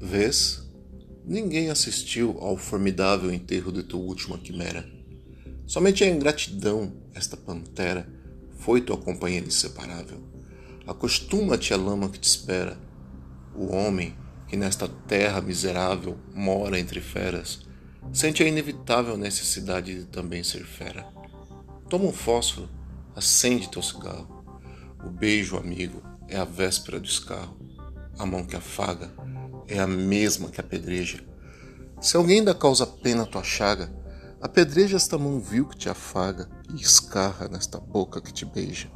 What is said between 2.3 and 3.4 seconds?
ao formidável